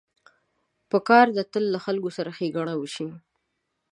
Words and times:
پکار 0.89 1.27
ده 1.35 1.43
تل 1.51 1.63
له 1.73 1.79
خلکو 1.85 2.09
سره 2.17 2.29
ښېګڼه 2.37 2.75
وشي. 2.77 3.07